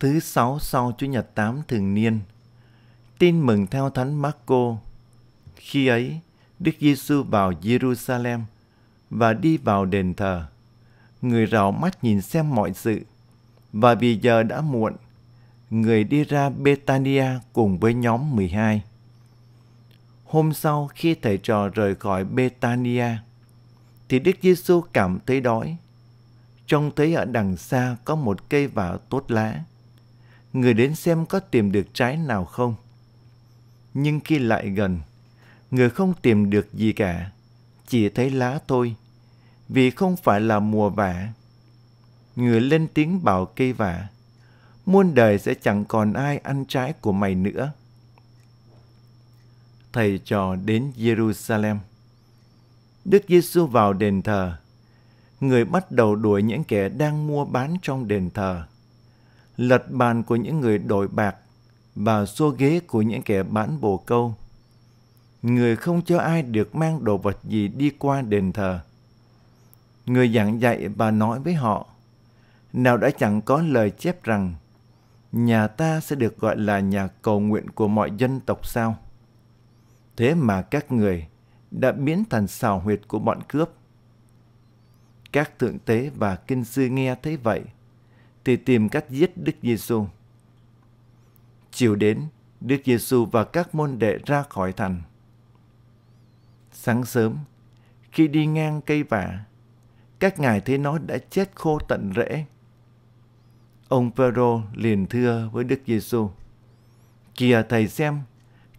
Thứ 0.00 0.20
sáu 0.20 0.58
sau 0.58 0.92
Chủ 0.98 1.06
nhật 1.06 1.34
tám 1.34 1.62
thường 1.68 1.94
niên. 1.94 2.20
Tin 3.18 3.40
mừng 3.40 3.66
theo 3.66 3.90
Thánh 3.90 4.22
Marco. 4.22 4.76
Khi 5.56 5.86
ấy, 5.86 6.20
Đức 6.58 6.72
Giêsu 6.80 7.22
vào 7.22 7.52
Jerusalem 7.52 8.40
và 9.10 9.32
đi 9.32 9.56
vào 9.56 9.84
đền 9.84 10.14
thờ. 10.14 10.46
Người 11.22 11.46
rảo 11.46 11.72
mắt 11.72 12.04
nhìn 12.04 12.22
xem 12.22 12.54
mọi 12.54 12.72
sự. 12.74 13.00
Và 13.72 13.94
vì 13.94 14.18
giờ 14.22 14.42
đã 14.42 14.60
muộn, 14.60 14.96
người 15.70 16.04
đi 16.04 16.24
ra 16.24 16.50
Betania 16.50 17.26
cùng 17.52 17.78
với 17.78 17.94
nhóm 17.94 18.36
12. 18.36 18.82
Hôm 20.24 20.52
sau 20.52 20.90
khi 20.94 21.14
thầy 21.14 21.38
trò 21.38 21.68
rời 21.68 21.94
khỏi 21.94 22.24
Betania, 22.24 23.08
thì 24.08 24.18
Đức 24.18 24.36
Giêsu 24.42 24.80
cảm 24.92 25.18
thấy 25.26 25.40
đói. 25.40 25.76
Trông 26.66 26.90
thấy 26.96 27.14
ở 27.14 27.24
đằng 27.24 27.56
xa 27.56 27.96
có 28.04 28.14
một 28.14 28.48
cây 28.48 28.66
vả 28.66 28.98
tốt 29.08 29.24
lá. 29.30 29.62
Người 30.56 30.74
đến 30.74 30.94
xem 30.94 31.26
có 31.26 31.40
tìm 31.40 31.72
được 31.72 31.86
trái 31.94 32.16
nào 32.16 32.44
không. 32.44 32.74
Nhưng 33.94 34.20
khi 34.20 34.38
lại 34.38 34.68
gần, 34.68 35.00
người 35.70 35.90
không 35.90 36.14
tìm 36.22 36.50
được 36.50 36.72
gì 36.72 36.92
cả, 36.92 37.30
chỉ 37.86 38.08
thấy 38.08 38.30
lá 38.30 38.58
thôi, 38.68 38.94
vì 39.68 39.90
không 39.90 40.16
phải 40.16 40.40
là 40.40 40.58
mùa 40.58 40.90
vả. 40.90 41.28
Người 42.36 42.60
lên 42.60 42.88
tiếng 42.94 43.24
bảo 43.24 43.46
cây 43.46 43.72
vả, 43.72 44.08
muôn 44.86 45.14
đời 45.14 45.38
sẽ 45.38 45.54
chẳng 45.54 45.84
còn 45.84 46.12
ai 46.12 46.38
ăn 46.38 46.64
trái 46.68 46.92
của 46.92 47.12
mày 47.12 47.34
nữa. 47.34 47.72
Thầy 49.92 50.20
trò 50.24 50.56
đến 50.56 50.92
Jerusalem. 50.96 51.78
Đức 53.04 53.24
Giêsu 53.28 53.66
vào 53.66 53.92
đền 53.92 54.22
thờ. 54.22 54.56
Người 55.40 55.64
bắt 55.64 55.92
đầu 55.92 56.16
đuổi 56.16 56.42
những 56.42 56.64
kẻ 56.64 56.88
đang 56.88 57.26
mua 57.26 57.44
bán 57.44 57.76
trong 57.82 58.08
đền 58.08 58.30
thờ. 58.30 58.66
Lật 59.56 59.90
bàn 59.90 60.22
của 60.22 60.36
những 60.36 60.60
người 60.60 60.78
đổi 60.78 61.08
bạc 61.08 61.36
và 61.94 62.26
xô 62.26 62.50
ghế 62.50 62.80
của 62.86 63.02
những 63.02 63.22
kẻ 63.22 63.42
bán 63.42 63.80
bồ 63.80 63.96
câu. 63.96 64.34
Người 65.42 65.76
không 65.76 66.02
cho 66.02 66.18
ai 66.18 66.42
được 66.42 66.74
mang 66.74 67.04
đồ 67.04 67.16
vật 67.18 67.38
gì 67.44 67.68
đi 67.68 67.90
qua 67.90 68.22
đền 68.22 68.52
thờ. 68.52 68.80
Người 70.06 70.32
giảng 70.32 70.60
dạy 70.60 70.88
và 70.88 71.10
nói 71.10 71.40
với 71.40 71.54
họ, 71.54 71.86
nào 72.72 72.96
đã 72.96 73.10
chẳng 73.10 73.42
có 73.42 73.62
lời 73.62 73.90
chép 73.90 74.22
rằng 74.22 74.54
nhà 75.32 75.66
ta 75.66 76.00
sẽ 76.00 76.16
được 76.16 76.38
gọi 76.38 76.56
là 76.56 76.80
nhà 76.80 77.08
cầu 77.22 77.40
nguyện 77.40 77.70
của 77.70 77.88
mọi 77.88 78.10
dân 78.18 78.40
tộc 78.40 78.66
sao? 78.66 78.96
Thế 80.16 80.34
mà 80.34 80.62
các 80.62 80.92
người 80.92 81.26
đã 81.70 81.92
biến 81.92 82.24
thành 82.30 82.46
xào 82.46 82.80
huyệt 82.80 83.00
của 83.08 83.18
bọn 83.18 83.38
cướp. 83.48 83.70
Các 85.32 85.58
thượng 85.58 85.78
tế 85.78 86.10
và 86.14 86.36
kinh 86.36 86.64
sư 86.64 86.88
nghe 86.88 87.14
thấy 87.14 87.36
vậy, 87.36 87.62
thì 88.46 88.56
tìm 88.56 88.88
cách 88.88 89.04
giết 89.10 89.36
Đức 89.36 89.56
Giêsu. 89.62 90.06
Chiều 91.70 91.94
đến, 91.94 92.22
Đức 92.60 92.76
Giêsu 92.84 93.24
và 93.24 93.44
các 93.44 93.74
môn 93.74 93.98
đệ 93.98 94.18
ra 94.26 94.42
khỏi 94.42 94.72
thành. 94.72 95.02
Sáng 96.72 97.04
sớm, 97.04 97.36
khi 98.12 98.28
đi 98.28 98.46
ngang 98.46 98.80
cây 98.80 99.02
vả, 99.02 99.44
các 100.18 100.38
ngài 100.38 100.60
thấy 100.60 100.78
nó 100.78 100.98
đã 100.98 101.18
chết 101.30 101.50
khô 101.54 101.78
tận 101.88 102.12
rễ. 102.16 102.44
Ông 103.88 104.10
Phêrô 104.10 104.62
liền 104.74 105.06
thưa 105.06 105.48
với 105.52 105.64
Đức 105.64 105.80
Giêsu: 105.86 106.30
"Kìa 107.34 107.62
thầy 107.68 107.88
xem, 107.88 108.20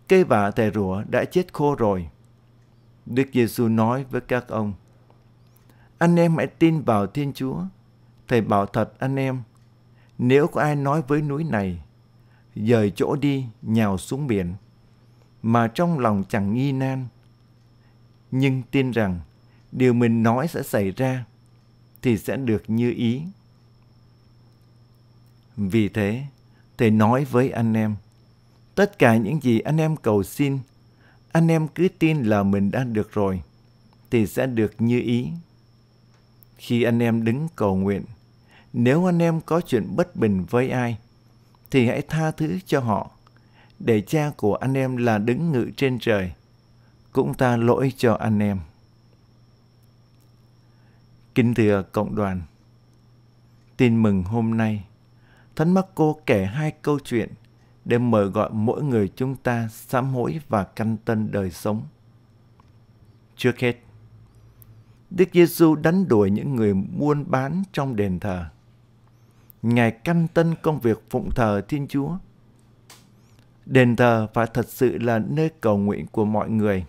cây 0.07 0.23
vả 0.23 0.51
thầy 0.51 0.71
rủa 0.71 1.03
đã 1.09 1.25
chết 1.25 1.53
khô 1.53 1.75
rồi." 1.75 2.09
Đức 3.05 3.27
Giêsu 3.33 3.67
nói 3.67 4.05
với 4.09 4.21
các 4.21 4.47
ông: 4.47 4.73
Anh 5.97 6.15
em 6.15 6.37
hãy 6.37 6.47
tin 6.47 6.81
vào 6.81 7.07
Thiên 7.07 7.33
Chúa. 7.33 7.63
Thầy 8.27 8.41
bảo 8.41 8.65
thật 8.65 8.93
anh 8.99 9.15
em, 9.15 9.43
nếu 10.17 10.47
có 10.47 10.61
ai 10.61 10.75
nói 10.75 11.01
với 11.07 11.21
núi 11.21 11.43
này, 11.43 11.81
dời 12.55 12.91
chỗ 12.95 13.15
đi, 13.15 13.45
nhào 13.61 13.97
xuống 13.97 14.27
biển, 14.27 14.53
mà 15.41 15.67
trong 15.67 15.99
lòng 15.99 16.23
chẳng 16.29 16.53
nghi 16.53 16.71
nan, 16.71 17.07
nhưng 18.31 18.63
tin 18.71 18.91
rằng 18.91 19.19
điều 19.71 19.93
mình 19.93 20.23
nói 20.23 20.47
sẽ 20.47 20.63
xảy 20.63 20.91
ra, 20.91 21.25
thì 22.01 22.17
sẽ 22.17 22.37
được 22.37 22.63
như 22.67 22.91
ý. 22.91 23.21
Vì 25.55 25.89
thế, 25.89 26.23
Thầy 26.77 26.91
nói 26.91 27.25
với 27.25 27.49
anh 27.49 27.73
em, 27.73 27.95
tất 28.75 28.99
cả 28.99 29.17
những 29.17 29.41
gì 29.41 29.59
anh 29.59 29.77
em 29.77 29.95
cầu 29.95 30.23
xin, 30.23 30.59
anh 31.31 31.47
em 31.47 31.67
cứ 31.67 31.87
tin 31.99 32.23
là 32.23 32.43
mình 32.43 32.71
đã 32.71 32.83
được 32.83 33.13
rồi, 33.13 33.41
thì 34.11 34.27
sẽ 34.27 34.47
được 34.47 34.73
như 34.79 34.99
ý. 34.99 35.27
Khi 36.57 36.83
anh 36.83 36.99
em 36.99 37.23
đứng 37.23 37.47
cầu 37.55 37.75
nguyện, 37.75 38.03
nếu 38.77 39.09
anh 39.09 39.21
em 39.21 39.41
có 39.41 39.61
chuyện 39.61 39.95
bất 39.95 40.15
bình 40.15 40.45
với 40.49 40.69
ai, 40.69 40.97
thì 41.71 41.87
hãy 41.87 42.01
tha 42.01 42.31
thứ 42.31 42.59
cho 42.65 42.79
họ, 42.79 43.11
để 43.79 44.01
cha 44.01 44.31
của 44.37 44.55
anh 44.55 44.73
em 44.73 44.97
là 44.97 45.17
đứng 45.17 45.51
ngự 45.51 45.69
trên 45.77 45.99
trời, 45.99 46.31
cũng 47.11 47.33
ta 47.33 47.57
lỗi 47.57 47.93
cho 47.97 48.13
anh 48.13 48.39
em. 48.39 48.59
Kính 51.35 51.53
thưa 51.53 51.83
cộng 51.91 52.15
đoàn, 52.15 52.41
tin 53.77 54.03
mừng 54.03 54.23
hôm 54.23 54.57
nay, 54.57 54.85
Thánh 55.55 55.73
Marco 55.73 56.13
kể 56.25 56.45
hai 56.45 56.71
câu 56.81 56.99
chuyện– 56.99 57.29
để 57.87 57.97
mời 57.97 58.25
gọi 58.25 58.49
mỗi 58.53 58.83
người 58.83 59.11
chúng 59.15 59.35
ta 59.35 59.67
sám 59.71 60.13
hối 60.13 60.39
và 60.49 60.63
căn 60.63 60.97
tân 61.05 61.31
đời 61.31 61.51
sống. 61.51 61.81
Trước 63.35 63.59
hết, 63.59 63.75
Đức 65.09 65.29
Giêsu 65.33 65.75
đánh 65.75 66.07
đuổi 66.07 66.29
những 66.29 66.55
người 66.55 66.73
buôn 66.73 67.31
bán 67.31 67.63
trong 67.71 67.95
đền 67.95 68.19
thờ. 68.19 68.45
Ngài 69.61 69.91
canh 69.91 70.27
tân 70.27 70.55
công 70.61 70.79
việc 70.79 71.03
phụng 71.09 71.31
thờ 71.31 71.61
Thiên 71.67 71.87
Chúa. 71.87 72.09
Đền 73.65 73.95
thờ 73.95 74.27
phải 74.33 74.47
thật 74.53 74.67
sự 74.69 74.97
là 74.97 75.19
nơi 75.19 75.49
cầu 75.61 75.77
nguyện 75.77 76.07
của 76.07 76.25
mọi 76.25 76.49
người. 76.49 76.85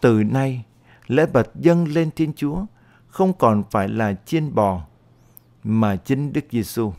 Từ 0.00 0.22
nay, 0.22 0.64
lễ 1.06 1.26
vật 1.26 1.50
dâng 1.54 1.88
lên 1.88 2.10
Thiên 2.16 2.32
Chúa 2.36 2.64
không 3.08 3.32
còn 3.32 3.62
phải 3.70 3.88
là 3.88 4.14
chiên 4.24 4.54
bò, 4.54 4.86
mà 5.64 5.96
chính 5.96 6.32
Đức 6.32 6.44
Giêsu. 6.50 6.92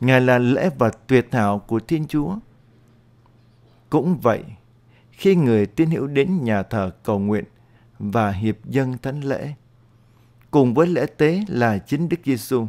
Ngài 0.00 0.20
là 0.20 0.38
lễ 0.38 0.70
vật 0.78 0.98
tuyệt 1.06 1.28
hảo 1.32 1.58
của 1.58 1.80
Thiên 1.80 2.06
Chúa. 2.06 2.36
Cũng 3.90 4.18
vậy, 4.22 4.44
khi 5.10 5.34
người 5.36 5.66
tín 5.66 5.90
hữu 5.90 6.06
đến 6.06 6.44
nhà 6.44 6.62
thờ 6.62 6.90
cầu 7.02 7.18
nguyện 7.18 7.44
và 7.98 8.30
hiệp 8.30 8.64
dân 8.64 8.98
thánh 8.98 9.20
lễ, 9.20 9.54
cùng 10.50 10.74
với 10.74 10.86
lễ 10.86 11.06
tế 11.16 11.44
là 11.48 11.78
chính 11.78 12.08
Đức 12.08 12.20
Giêsu 12.24 12.66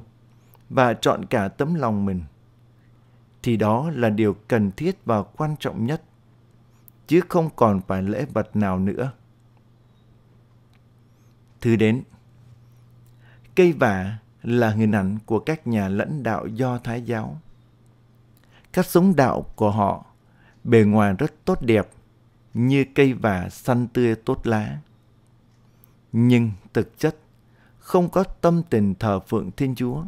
và 0.69 0.93
chọn 0.93 1.25
cả 1.25 1.47
tấm 1.47 1.75
lòng 1.75 2.05
mình, 2.05 2.23
thì 3.43 3.57
đó 3.57 3.91
là 3.93 4.09
điều 4.09 4.33
cần 4.47 4.71
thiết 4.71 5.05
và 5.05 5.23
quan 5.23 5.55
trọng 5.59 5.85
nhất, 5.85 6.03
chứ 7.07 7.21
không 7.29 7.49
còn 7.55 7.81
phải 7.87 8.03
lễ 8.03 8.25
vật 8.33 8.55
nào 8.55 8.79
nữa. 8.79 9.11
Thứ 11.61 11.75
đến, 11.75 12.03
cây 13.55 13.73
vả 13.73 14.17
là 14.43 14.69
hình 14.69 14.91
ảnh 14.91 15.17
của 15.25 15.39
các 15.39 15.67
nhà 15.67 15.89
lãnh 15.89 16.23
đạo 16.23 16.47
do 16.47 16.77
Thái 16.77 17.01
giáo. 17.01 17.39
Cách 18.73 18.85
sống 18.85 19.15
đạo 19.15 19.45
của 19.55 19.71
họ 19.71 20.05
bề 20.63 20.83
ngoài 20.83 21.13
rất 21.17 21.33
tốt 21.45 21.61
đẹp 21.61 21.89
như 22.53 22.85
cây 22.95 23.13
vả 23.13 23.49
xanh 23.49 23.87
tươi 23.87 24.15
tốt 24.15 24.47
lá. 24.47 24.77
Nhưng 26.11 26.51
thực 26.73 26.99
chất 26.99 27.15
không 27.77 28.09
có 28.09 28.23
tâm 28.23 28.61
tình 28.69 28.95
thờ 28.95 29.19
phượng 29.19 29.51
Thiên 29.51 29.75
Chúa. 29.75 30.03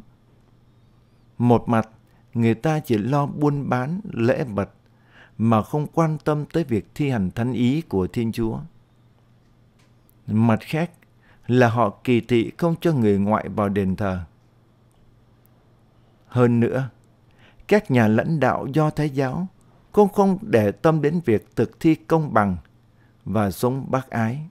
Một 1.41 1.69
mặt, 1.69 1.89
người 2.33 2.55
ta 2.55 2.79
chỉ 2.79 2.97
lo 2.97 3.25
buôn 3.25 3.69
bán 3.69 4.01
lễ 4.11 4.43
vật 4.43 4.69
mà 5.37 5.61
không 5.61 5.87
quan 5.93 6.17
tâm 6.23 6.45
tới 6.45 6.63
việc 6.63 6.87
thi 6.95 7.09
hành 7.09 7.31
thánh 7.31 7.53
ý 7.53 7.81
của 7.81 8.07
Thiên 8.07 8.31
Chúa. 8.31 8.59
Mặt 10.27 10.59
khác, 10.61 10.91
là 11.47 11.69
họ 11.69 11.89
kỳ 12.03 12.21
thị 12.21 12.51
không 12.57 12.75
cho 12.81 12.93
người 12.93 13.19
ngoại 13.19 13.49
vào 13.49 13.69
đền 13.69 13.95
thờ. 13.95 14.19
Hơn 16.27 16.59
nữa, 16.59 16.89
các 17.67 17.91
nhà 17.91 18.07
lãnh 18.07 18.39
đạo 18.39 18.67
do 18.73 18.89
Thái 18.89 19.09
giáo 19.09 19.47
cũng 19.91 20.09
không 20.09 20.37
để 20.41 20.71
tâm 20.71 21.01
đến 21.01 21.21
việc 21.25 21.55
thực 21.55 21.79
thi 21.79 21.95
công 21.95 22.33
bằng 22.33 22.57
và 23.25 23.51
sống 23.51 23.85
bác 23.91 24.09
ái. 24.09 24.41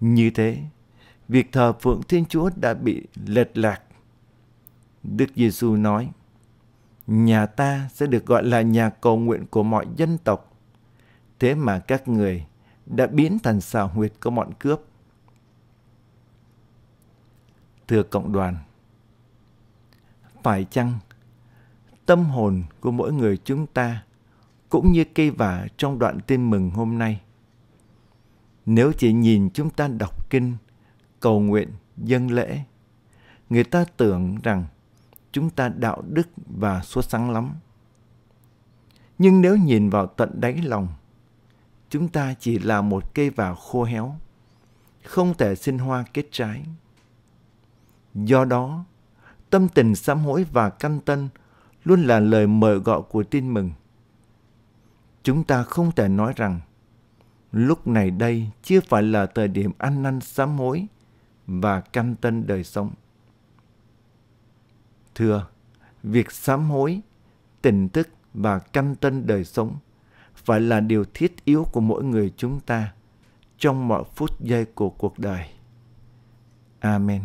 Như 0.00 0.30
thế, 0.30 0.58
việc 1.28 1.52
thờ 1.52 1.72
phượng 1.72 2.02
Thiên 2.08 2.24
Chúa 2.24 2.50
đã 2.56 2.74
bị 2.74 3.06
lệch 3.26 3.56
lạc. 3.56 3.82
Đức 5.14 5.26
Giêsu 5.36 5.76
nói, 5.76 6.10
nhà 7.06 7.46
ta 7.46 7.88
sẽ 7.92 8.06
được 8.06 8.26
gọi 8.26 8.44
là 8.44 8.62
nhà 8.62 8.90
cầu 8.90 9.16
nguyện 9.16 9.46
của 9.50 9.62
mọi 9.62 9.86
dân 9.96 10.18
tộc. 10.18 10.52
Thế 11.38 11.54
mà 11.54 11.78
các 11.78 12.08
người 12.08 12.46
đã 12.86 13.06
biến 13.06 13.38
thành 13.42 13.60
xào 13.60 13.88
huyệt 13.88 14.12
của 14.20 14.30
bọn 14.30 14.52
cướp. 14.58 14.80
Thưa 17.88 18.02
cộng 18.02 18.32
đoàn, 18.32 18.56
phải 20.42 20.66
chăng 20.70 20.98
tâm 22.06 22.24
hồn 22.24 22.62
của 22.80 22.90
mỗi 22.90 23.12
người 23.12 23.38
chúng 23.44 23.66
ta 23.66 24.04
cũng 24.68 24.92
như 24.92 25.04
cây 25.14 25.30
vả 25.30 25.66
trong 25.76 25.98
đoạn 25.98 26.20
tin 26.26 26.50
mừng 26.50 26.70
hôm 26.70 26.98
nay? 26.98 27.20
Nếu 28.66 28.92
chỉ 28.92 29.12
nhìn 29.12 29.50
chúng 29.54 29.70
ta 29.70 29.88
đọc 29.88 30.30
kinh, 30.30 30.56
cầu 31.20 31.40
nguyện, 31.40 31.68
dâng 31.96 32.30
lễ, 32.30 32.60
người 33.50 33.64
ta 33.64 33.84
tưởng 33.96 34.38
rằng 34.42 34.64
chúng 35.36 35.50
ta 35.50 35.68
đạo 35.68 36.02
đức 36.08 36.28
và 36.58 36.82
xuất 36.82 37.04
sáng 37.04 37.30
lắm. 37.30 37.54
Nhưng 39.18 39.40
nếu 39.40 39.56
nhìn 39.56 39.90
vào 39.90 40.06
tận 40.06 40.40
đáy 40.40 40.62
lòng, 40.62 40.88
chúng 41.90 42.08
ta 42.08 42.34
chỉ 42.40 42.58
là 42.58 42.80
một 42.82 43.14
cây 43.14 43.30
vào 43.30 43.54
khô 43.54 43.84
héo, 43.84 44.14
không 45.04 45.34
thể 45.34 45.54
sinh 45.54 45.78
hoa 45.78 46.04
kết 46.14 46.26
trái. 46.30 46.64
Do 48.14 48.44
đó, 48.44 48.84
tâm 49.50 49.68
tình 49.68 49.94
sám 49.94 50.18
hối 50.18 50.46
và 50.52 50.70
căn 50.70 51.00
tân 51.00 51.28
luôn 51.84 52.02
là 52.02 52.20
lời 52.20 52.46
mời 52.46 52.78
gọi 52.78 53.02
của 53.02 53.22
tin 53.22 53.54
mừng. 53.54 53.70
Chúng 55.22 55.44
ta 55.44 55.62
không 55.62 55.92
thể 55.92 56.08
nói 56.08 56.32
rằng 56.36 56.60
lúc 57.52 57.86
này 57.86 58.10
đây 58.10 58.50
chưa 58.62 58.80
phải 58.80 59.02
là 59.02 59.26
thời 59.26 59.48
điểm 59.48 59.72
ăn 59.78 60.02
năn 60.02 60.20
sám 60.20 60.58
hối 60.58 60.86
và 61.46 61.80
căn 61.80 62.14
tân 62.20 62.46
đời 62.46 62.64
sống 62.64 62.90
thừa 65.16 65.46
việc 66.02 66.32
sám 66.32 66.70
hối, 66.70 67.00
tỉnh 67.62 67.88
thức 67.88 68.08
và 68.34 68.58
canh 68.58 68.94
tân 68.94 69.26
đời 69.26 69.44
sống 69.44 69.76
phải 70.34 70.60
là 70.60 70.80
điều 70.80 71.04
thiết 71.14 71.44
yếu 71.44 71.64
của 71.64 71.80
mỗi 71.80 72.04
người 72.04 72.32
chúng 72.36 72.60
ta 72.60 72.92
trong 73.58 73.88
mọi 73.88 74.04
phút 74.14 74.40
giây 74.40 74.64
của 74.64 74.90
cuộc 74.90 75.18
đời. 75.18 75.46
Amen. 76.80 77.22